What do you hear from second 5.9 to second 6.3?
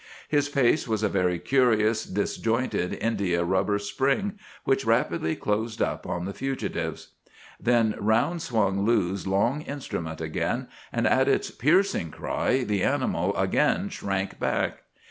on